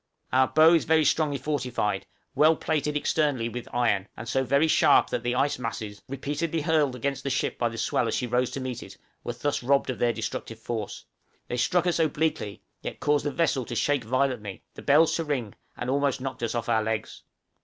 {DANGER 0.01 0.07
FROM 0.07 0.23
ICE 0.23 0.33
MASSES.} 0.33 0.39
Our 0.39 0.67
bow 0.67 0.73
is 0.73 0.85
very 0.85 1.05
strongly 1.05 1.37
fortified, 1.37 2.05
well 2.33 2.55
plated 2.55 2.97
externally 2.97 3.49
with 3.49 3.67
iron, 3.71 4.07
and 4.17 4.27
so 4.27 4.43
very 4.43 4.67
sharp 4.67 5.11
that 5.11 5.21
the 5.21 5.35
ice 5.35 5.59
masses, 5.59 6.01
repeatedly 6.09 6.61
hurled 6.61 6.95
against 6.95 7.21
the 7.23 7.29
ship 7.29 7.59
by 7.59 7.69
the 7.69 7.77
swell 7.77 8.07
as 8.07 8.15
she 8.15 8.25
rose 8.25 8.49
to 8.49 8.59
meet 8.59 8.81
it, 8.81 8.97
were 9.23 9.33
thus 9.33 9.61
robbed 9.61 9.91
of 9.91 9.99
their 9.99 10.11
destructive 10.11 10.57
force; 10.57 11.05
they 11.49 11.57
struck 11.57 11.85
us 11.85 11.99
obliquely, 11.99 12.63
yet 12.81 12.99
caused 12.99 13.27
the 13.27 13.31
vessel 13.31 13.63
to 13.63 13.75
shake 13.75 14.03
violently, 14.03 14.63
the 14.73 14.81
bells 14.81 15.15
to 15.17 15.23
ring, 15.23 15.53
and 15.77 15.87
almost 15.87 16.19
knocked 16.19 16.41
us 16.41 16.55
off 16.55 16.67
our 16.67 16.81
legs. 16.81 17.21